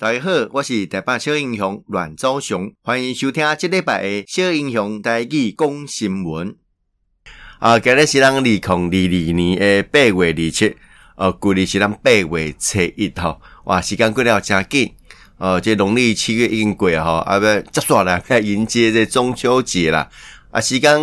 [0.00, 6.56] 大家好，我是台北小英雄阮昭雄，欢迎收听这礼拜的小英雄台语讲新闻。
[7.58, 10.74] 啊，今日是咱二零二二年的八月二七，
[11.16, 13.42] 呃，旧历是咱八月初一号。
[13.64, 14.90] 哇，时间过了真紧，
[15.36, 20.08] 呃，这农历七月已经过吼，啊不，接下来要迎接这中秋节啦。
[20.50, 20.98] 啊，时间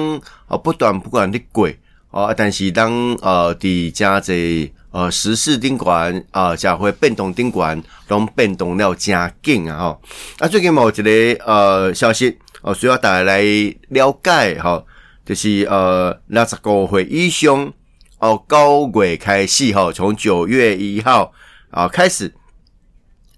[0.47, 1.69] 哦不断不断的过，
[2.09, 2.91] 哦，但是当
[3.21, 4.73] 呃伫加这。
[4.97, 9.77] 呃，时事顶管啊，才会变动顶管，拢变动了真紧啊！
[9.77, 10.01] 吼，
[10.39, 11.11] 啊，最近某一个
[11.45, 13.43] 呃消息，哦，需要大家来
[13.89, 14.83] 了解哈，
[15.23, 17.71] 就是呃，六十五岁以上
[18.17, 21.31] 哦，九月开始哈，从九月一号
[21.69, 22.33] 啊开始，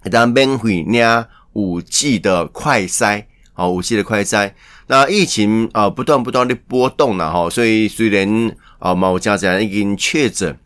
[0.09, 4.53] 当免费领五 G 的快筛，哦，五 G 的快筛，
[4.87, 10.57] 那疫情啊不断不断的波动了哈，所以虽然啊某家长已经确诊。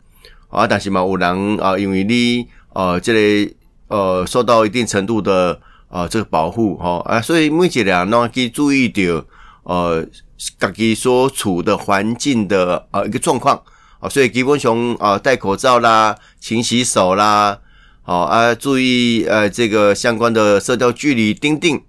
[0.54, 3.52] 啊，但是嘛，有人啊，因为你呃，这个
[3.88, 9.24] 呃，受到一定程度的呃这个保护哈啊，所以每一个人都可以注意到
[9.64, 10.06] 呃，
[10.38, 13.60] 自己所处的环境的呃一个状况
[13.98, 17.58] 啊，所以基本上啊，戴口罩啦，勤洗手啦，
[18.02, 21.82] 好啊，注意呃这个相关的社交距离，丁丁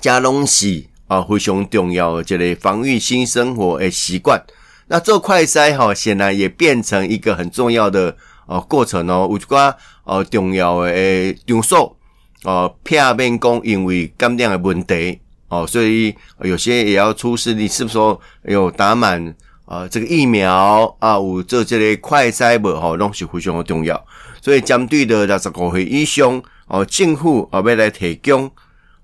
[0.00, 4.42] 加东西啊，非常重要这个防御新生活的习惯。
[4.88, 8.16] 那做快筛哈，显然也变成一个很重要的
[8.46, 9.26] 呃过程哦。
[9.30, 11.96] 有一寡呃重要的场所
[12.44, 19.32] 呃，避免讲因为感染的问题哦，所以有些也要出示你是不是说有打满
[19.66, 21.14] 呃这个疫苗啊？
[21.14, 24.04] 有做这个快筛无吼，拢是非常的重要。
[24.40, 28.50] 所以针对的六十五岁以上哦，政府哦要来提供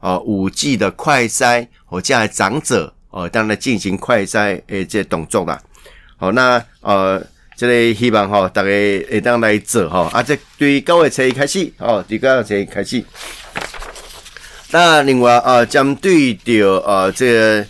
[0.00, 5.62] 哦五 G 的快筛，或者长者哦，当然进行快筛诶这动作啦。
[6.20, 7.24] 好，那呃，
[7.56, 13.04] 这里、个、希望哈，大家会当来做哈，啊，这对九月初开始，哦，对九月初开始。
[14.72, 17.66] 那另外啊，针对着呃这个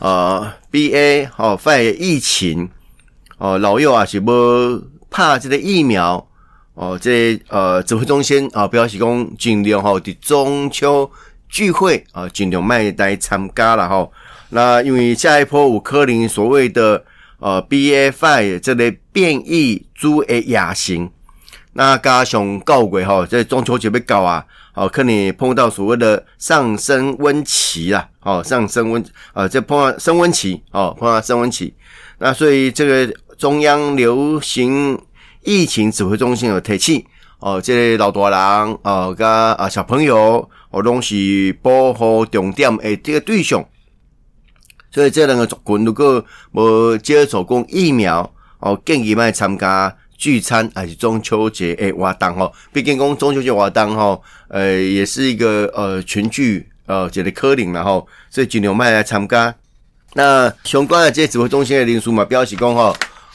[0.00, 2.68] 呃 BA 哦，发现疫情
[3.38, 4.24] 哦，老幼啊是要
[5.08, 6.28] 怕这个疫苗
[6.74, 11.10] 哦，这个、呃指挥中心啊表示讲尽量吼伫中秋
[11.48, 14.06] 聚会啊尽量卖来参加了哈。
[14.50, 17.02] 那因为下一波有可能所谓的。
[17.42, 21.10] 呃，BA.5 这类变异株的亚型，
[21.72, 29.04] 那加上高轨哈，这中秋节要到啊，哦，可能碰到所谓的上升温期啦，哦，上升温，
[29.34, 31.74] 呃，这碰到升温期，哦，碰到升温期，
[32.18, 34.96] 那所以这个中央流行
[35.42, 37.04] 疫情指挥中心有提醒，
[37.40, 43.64] 哦，这个老大人，哦，加啊小朋友，哦，拢是保护重点诶，这个对象。
[44.92, 52.52] 所以这两个族群如果无接种过疫苗，哦，建议卖参加聚餐还是中秋节诶活动吼。
[52.72, 59.54] 毕竟讲中秋节活动吼，呃，也是一个呃群聚呃这个可能然后，所以尽量卖来参加。
[60.14, 62.94] 那相关的这指挥中心的人士嘛，表示讲吼，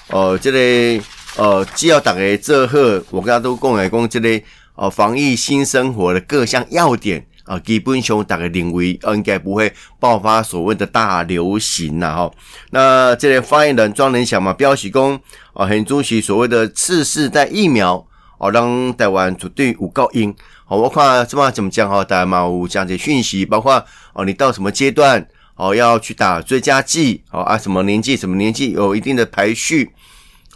[0.09, 1.03] 呃，这个
[1.35, 2.78] 呃，只要大家做好，
[3.09, 4.41] 我刚刚都讲来讲这个
[4.75, 7.27] 呃防疫新生活的各项要点。
[7.47, 12.31] 啊，基本上大家认为应该不会爆发所谓的大流行呐，哈。
[12.72, 15.19] 那这个发言人庄人祥嘛，表示讲，
[15.53, 18.06] 啊，很重视所谓的次世代疫苗，
[18.38, 20.35] 哦，让台湾绝对有够用。
[20.66, 23.81] 好，我看这么怎么讲哈，大家嘛有讲解讯息，包括
[24.14, 25.25] 哦，你到什么阶段
[25.56, 29.90] 哦要去打追加剂，哦啊，什么年纪什么年纪有一定的排序。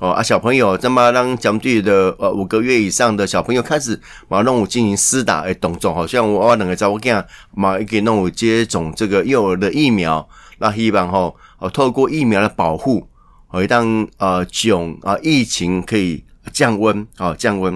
[0.01, 7.23] 哦啊，小朋友，那么让讲对的呃五个月以上的小朋友开始马上我进行施打诶动作，好像我两个在我讲
[7.53, 13.07] 马上给弄我接种这个幼儿的疫苗，那希望吼哦透过疫苗的保护，
[13.49, 17.75] 哦让呃囧啊疫情可以降温啊降温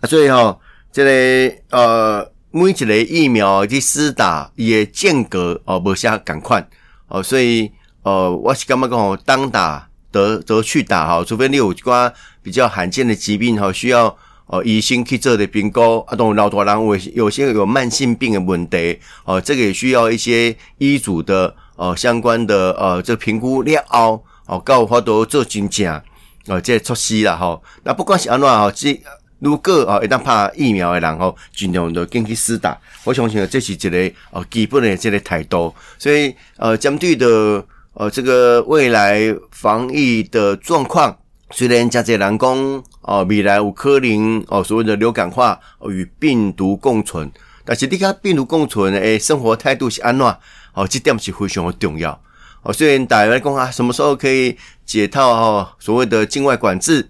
[0.00, 0.56] 啊，所以哈
[0.92, 6.64] 这个呃每一个疫苗的施打也间隔哦不下赶快
[7.08, 7.72] 哦，所以
[8.04, 9.88] 呃我是感觉讲当打。
[10.14, 14.16] 得得去打哈，除非你有一寡比较罕见的疾病哈，需要
[14.46, 26.00] 呃医生去做的评估啊，当老多人有有些有慢性病的问题哦，这个也需要一些医嘱的呃相关的呃这评估了后哦，够法度做真正
[26.46, 27.60] 呃这措施啦哈。
[27.82, 29.02] 那不管是安怎哈，这
[29.40, 32.78] 如果啊一旦怕疫苗的人吼，尽量都进去施打。
[33.02, 37.66] 我相信这是一个呃基本的这个态度，所以呃针对的。
[37.94, 39.20] 呃，这个未来
[39.52, 41.16] 防疫的状况，
[41.50, 45.58] 虽然加这人讲，哦，未来有可能哦，所谓的流感化
[45.88, 47.30] 与病毒共存，
[47.64, 50.26] 但是你看病毒共存诶，生活态度是安怎？
[50.74, 52.20] 哦，这点是非常的重要。
[52.62, 55.68] 哦，虽然大家来讲啊，什么时候可以解套哦？
[55.78, 57.08] 所谓的境外管制，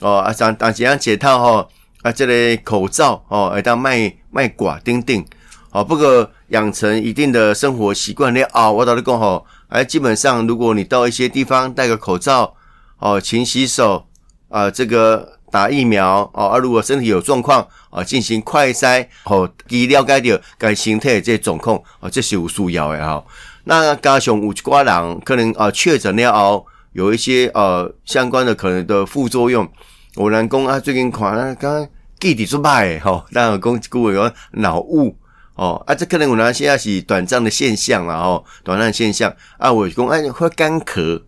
[0.00, 1.68] 哦啊，当当怎样解套哈？
[2.02, 5.24] 啊，这个口罩哦，会当卖卖寡钉钉，
[5.76, 12.54] 好，不过养成一定的生活习惯了啊，我到底讲好，哎，基本上如果你到一些地方戴个口罩，
[12.98, 14.06] 哦，勤洗手，
[14.48, 23.22] 啊，这个打疫苗，哦，啊，如果身体有状况，啊，进行快筛，哦，以了解到该身体这状况，哦，这是有需要的哈。
[23.64, 29.70] 那加上有一挂人可能啊确诊了后，有一些呃相关的可能的副作用。
[30.14, 31.86] 有人讲啊，最近看啊，刚
[32.18, 35.14] 记忆出歹吼，当然讲顾有脑雾
[35.56, 41.22] 哦，啊，这可能有人现在是短暂的现象啦吼，短暂现象啊，我讲哎会干咳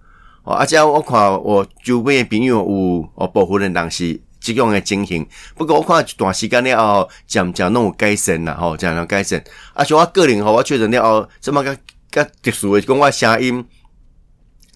[0.45, 5.27] 哦，啊，这样我看我周边的朋友有哦保护的人是这种的情形，
[5.57, 9.43] 不过我看一段时间了后，渐渐拢有改善啦吼，渐渐改善。
[9.73, 11.77] 啊，像我个人吼，我确诊了后，这么个
[12.11, 13.65] 个特殊的讲我声音。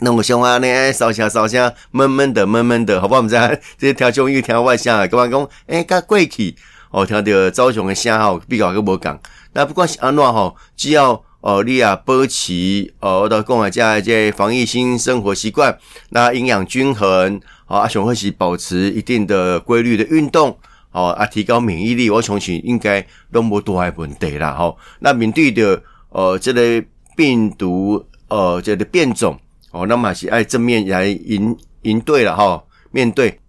[0.00, 3.18] 那我想话呢，烧声烧声，闷闷的闷闷的，好不好？
[3.18, 5.48] 我们在这些听众又听外声，干嘛讲？
[5.66, 6.56] 诶，较过去
[6.90, 9.20] 哦，听到周雄的声吼，比较个无共。
[9.52, 15.78] 那不管是安怎吼，只要哦，你啊保持哦，我都讲啊，这这防疫新生活习惯，
[16.10, 20.56] 那营养均衡，哦，啊，上会是保持一定的规律的运动，
[20.92, 24.78] 哦，啊，提高免疫力，我相信应该都无多大问题啦，吼。
[25.00, 26.84] 那面对的呃，这个
[27.16, 29.38] 病毒呃，这个变种。
[29.72, 33.40] 哦，那么是爱正面来应应对了哈，面对，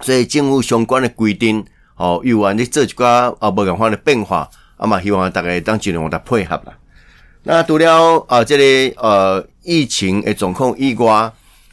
[0.00, 1.64] 所以政府相关的规定，
[1.96, 3.06] 哦，有啊你这几个
[3.40, 4.46] 啊，无共款的变化，
[4.80, 6.72] 啊嘛，希望大家当尽量的配合啦。
[7.42, 11.30] 那除了啊，这、个、呃疫情的状况以外，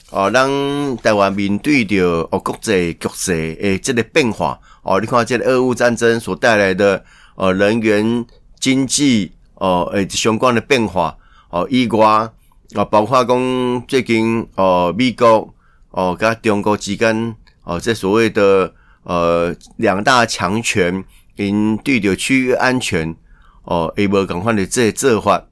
[0.10, 7.02] 哦，让台湾面对着哦国际局势诶这个变化，哦，你看这个俄乌战争所带来的
[7.36, 8.26] 呃人员、
[8.60, 11.16] 经济哦诶相关的变化，
[11.50, 12.30] 哦以外。
[12.76, 15.54] 啊，包括讲最近哦，美国
[15.92, 17.34] 哦，跟中国之间
[17.64, 18.74] 哦，这所谓的
[19.04, 21.02] 呃两大强权
[21.38, 23.16] 因对着区域安全
[23.64, 25.46] 哦，也无共款的这做法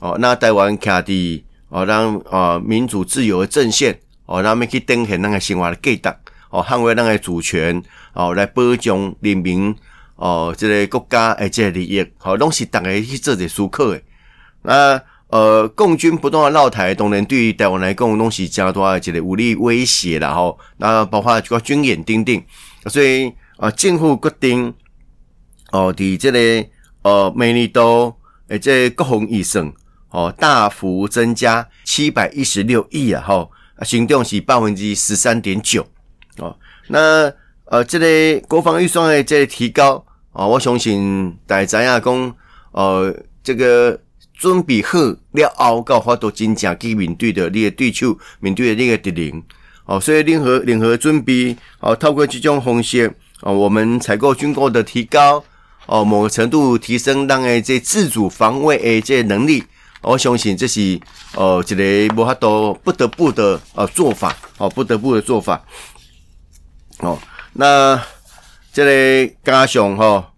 [0.00, 6.16] 哦，那台湾徛伫哦，让啊民主自由的阵线哦，咱们去贡献咱个生活的价值
[6.50, 7.82] 哦，捍卫咱个主权
[8.12, 9.74] 哦，来保障人民
[10.16, 14.02] 哦，这个国家诶，这个利益哦，拢是大家去做者思考诶，
[14.62, 15.02] 那。
[15.28, 20.56] 呃，共军不断的绕台，当然对于台湾来讲，拢是加大一个武力威胁啦吼。
[20.76, 22.40] 那包括这个军演等等，
[22.86, 24.72] 所以啊，政府决定
[25.74, 26.38] 哦，伫这个
[27.02, 28.14] 呃，每年都
[28.46, 29.72] 诶，这国防预算
[30.10, 33.50] 哦，大幅增加七百一十六亿啊，吼，
[33.82, 35.84] 行动是百分之十三点九
[36.38, 36.56] 哦。
[36.86, 37.32] 那
[37.64, 42.36] 呃，这个国防预算的这个提高哦，我相信大家知影讲，
[42.70, 43.98] 呃，这个。
[44.36, 49.42] 准备好了后，到法度真正去面对的你的对手，面对的你的敌人，
[49.86, 55.42] 哦，所以联合联合准备，哦，透过这种方式，哦，我们采购军购的提高，
[55.86, 59.64] 哦，某个程度提升咱的这自主防卫的这能力，
[60.02, 61.00] 我相信这是，
[61.34, 65.64] 哦，一个无法度不得不的呃做法，哦，不得不的做法，
[66.98, 67.18] 哦，
[67.52, 68.00] 那
[68.72, 70.32] 这个加上哈，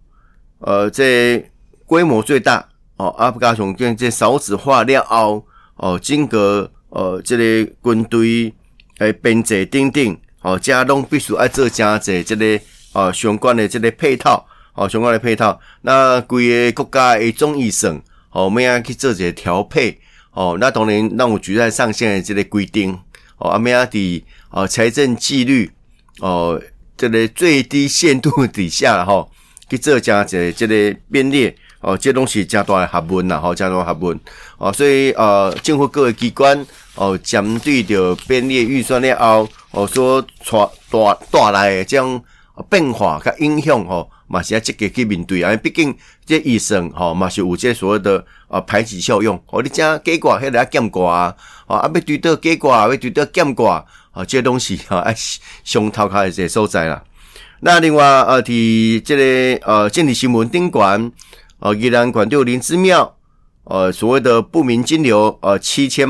[0.59, 1.49] 呃，这
[1.85, 2.67] 规模最大。
[2.99, 5.45] 哦，阿不加上跟这少子化了后，
[5.75, 8.51] 哦，整个呃，这个军队
[8.97, 12.59] 诶编制等等，哦，加拢必须爱做加济这个
[12.93, 14.43] 呃相关的这个配套，
[14.77, 15.59] 哦，相关的配套。
[15.81, 17.99] 那规个国家的总预算，
[18.29, 19.99] 哦，咩样去做一个调配？
[20.31, 22.93] 哦，那当然让我举在上限的这个规定，
[23.39, 25.71] 哦，阿咩样的哦财政纪律，
[26.19, 26.61] 哦，
[26.95, 29.27] 这个最低限度底下哈，
[29.67, 31.53] 去做加济这个编列。
[31.79, 34.19] 哦，这东西加大的学问呐，吼，加大学问
[34.57, 42.21] 哦，所以呃，政府各个机关哦，针对着编列预算了后，哦，所带带带来的这样
[42.67, 45.55] 变化甲影响吼，嘛是要积极去面对啊。
[45.57, 49.41] 毕竟这医生吼嘛是有这所谓的啊排挤效用。
[49.47, 51.35] 哦，你讲加挂迄个减挂啊，
[51.67, 55.15] 啊，要对到加挂，要对到减挂啊，这东西哈，哎，
[55.63, 57.03] 上头卡的这所在啦。
[57.61, 61.11] 那另外呃，伫这个呃，政治新闻顶管。
[61.59, 63.17] 呃，宜兰管六林之庙，
[63.63, 66.07] 呃，所谓的不明金流，呃，七千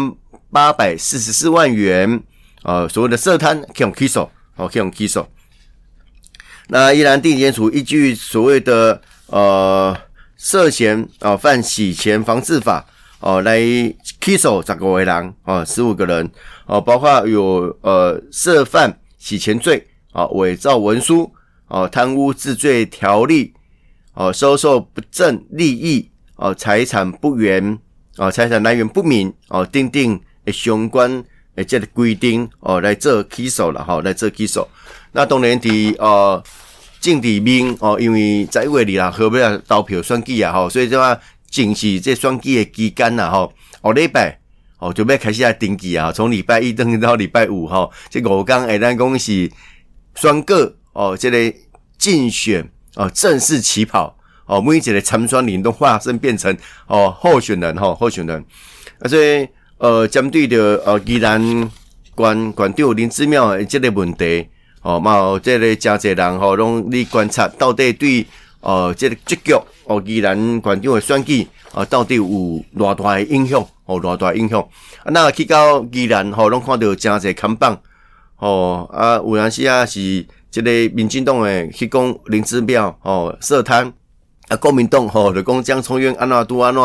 [0.51, 2.21] 八百四十四万元，
[2.63, 5.25] 呃，所谓的涉贪，可以起诉，哦，可以起诉。
[6.67, 9.97] 那宜兰地检署依据所谓的呃
[10.37, 12.85] 涉嫌啊、呃、犯洗钱防治法，
[13.19, 13.59] 哦、呃，来
[14.21, 16.25] 起诉十五个人，啊，十五个人，
[16.65, 21.23] 哦、呃，包括有呃涉犯洗钱罪，啊、呃，伪造文书，
[21.67, 23.53] 哦、呃，贪污治罪条例。
[24.19, 27.77] 哦，收受不正利益，哦，财产不原，
[28.15, 34.67] 哦，财产来源不明，哦，订定诶相关诶这个规定，哦，来做起手了哈，来做起手。
[35.13, 36.43] 那当然的，呃，
[36.99, 41.17] 政治面哦，因为十一月二啦，后尾啊投票选举啊，吼，所以就话
[41.49, 44.39] 正是这选举的期间呐，吼，哦礼拜
[44.79, 49.49] 哦就要开始来登记啊，从礼拜一登记到礼拜五，吼，这五天诶，咱讲是
[50.15, 50.53] 选举
[50.93, 51.53] 哦，这个
[51.97, 56.55] 竞选哦正式起跑哦，每一个参选人都化身变成
[56.87, 58.43] 哦候选人吼，候选人，
[58.99, 59.47] 啊，所以
[59.77, 64.47] 呃，针对着呃，宜兰县县长林志妙诶，这个问题。
[64.81, 68.25] 哦，嘛，有这个真侪人吼，拢你观察到底对
[68.61, 69.53] 哦，这个结局
[69.85, 72.23] 哦，宜兰县长的选举哦，到底有
[72.77, 73.59] 偌大的影响？
[73.85, 74.61] 哦，偌大影响？
[75.03, 77.77] 啊，那去到宜兰吼，拢看到真侪看板
[78.37, 83.91] 哦，啊，有阵时啊是这个民进党诶去讲林志妙哦，设摊
[84.47, 86.81] 啊，国民党吼就讲江聪渊安怎拄安怎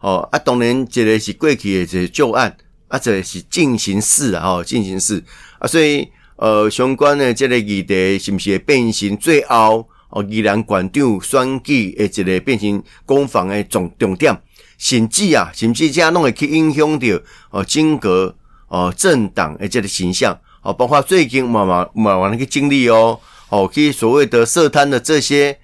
[0.00, 2.56] 哦，啊，当然这个是过去诶一个旧案，
[2.88, 5.22] 啊，这个是进行式啊，吼，进行式
[5.58, 6.08] 啊，所以。
[6.36, 14.36] 呃，相关的这个议题是不是会变成最后哦，宜兰县长选举的一个变成攻防的重重点，
[14.76, 17.06] 甚至啊，甚至这样弄会去影响到
[17.50, 18.34] 哦，整个
[18.68, 25.56] 哦政党的这个形象哦，包括最近嘛嘛嘛往那个经历哦，哦，去所谓的设摊的这些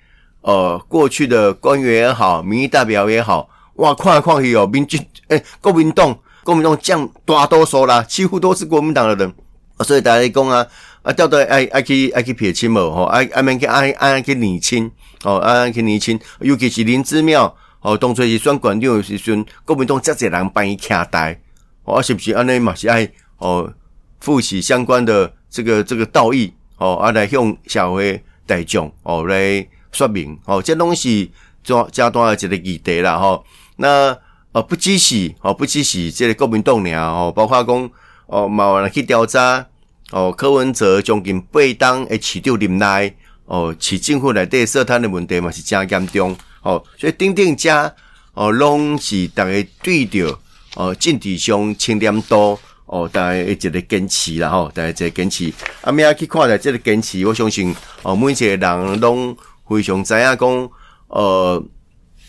[0.42, 9.34] 呃过去的官员也好，民意代表也好，哇，看来看去哦，民进诶，国民党国民党占大多数啦，几乎都是国民党的人。
[9.82, 10.66] 所以大家讲啊，
[11.02, 14.90] 啊，调到爱爱去爱去撇清无吼，爱爱免去爱爱去厘清
[15.24, 21.40] 哦，爱去厘清，尤其是林志妙哦，当初是选县长时阵，国民党遮侪人帮伊徛台，
[21.84, 22.74] 哦，是不是安尼嘛？
[22.74, 23.08] 是爱
[23.38, 23.72] 哦，
[24.20, 31.32] 负起相关的这个这个道义哦，啊来向社会大众哦来说明哦，这东西
[31.64, 33.42] 做加大一个议题啦吼。
[33.76, 34.14] 那
[34.52, 37.90] 哦不只是哦不只是这个国民党尔哦，包括讲
[38.26, 39.66] 哦，嘛来去调查。
[40.10, 43.14] 哦，柯文哲将近八当诶市长任内，
[43.44, 47.94] 哦，市政府内底设摊的问题嘛是真严重，哦，所以顶顶家
[48.34, 50.36] 哦，拢是大家对着
[50.74, 55.52] 哦政治上清廉度哦，大家一个坚持啦吼，大家一个坚持。
[55.82, 57.24] 啊，咩去看待这个坚持？
[57.24, 59.36] 我相信哦，每一个人拢
[59.68, 60.70] 非常知影讲，
[61.06, 61.64] 呃，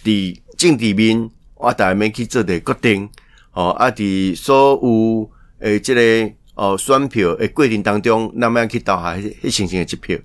[0.04, 3.10] 伫政治面，我逐个要去做的决定，
[3.54, 6.32] 哦，啊，伫所有诶，这个。
[6.62, 10.16] 哦，选票诶过程当中，那么样去投下迄迄星星的支票。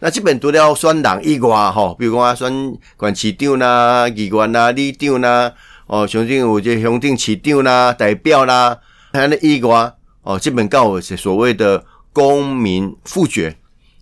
[0.00, 2.50] 那这边除了选人以外，吼，比如讲啊，选
[2.98, 5.52] 县市长啦、议员啦、里长啦，
[5.86, 8.78] 哦，甚至有这乡镇市长啦、代表啦，
[9.12, 11.84] 还有以外，哦，这边告是所谓的
[12.14, 13.54] 公民复决。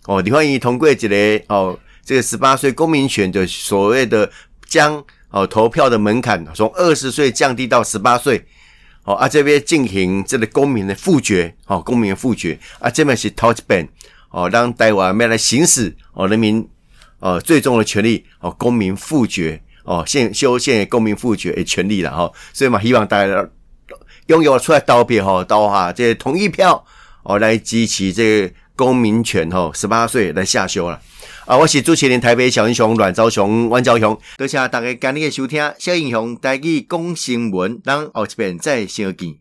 [0.05, 1.09] 哦，你欢迎通过一个
[1.49, 4.31] 哦，这个十八岁公民权的所谓的
[4.65, 8.45] 将哦投票的门槛从二十岁降低到十八岁。
[9.03, 13.87] 哦，啊，这边进行这个公民的复决，哦，公民的复决，啊，这边是头一遍，
[14.29, 16.67] 哦，让台湾要来行使哦人民
[17.19, 23.49] 呃最终的权利，哦，公民复决，哦，现修宪公民复决的权利了哈、哦，所以嘛，希望大家
[24.27, 26.85] 拥有出来投票哈，投下这同意票，
[27.23, 30.99] 哦，来支持这个公民权，吼，十八岁来下修了。
[31.45, 35.73] 啊，我是主持人台北小英雄阮昭雄、阮昭雄，多谢大家今日的收听。
[35.77, 39.29] 小英雄带去讲新闻，咱后一遍再相见。